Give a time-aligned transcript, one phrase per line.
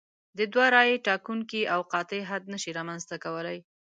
[0.37, 3.57] د دوی رایې ټاکونکی او قاطع حد نشي رامنځته کولای.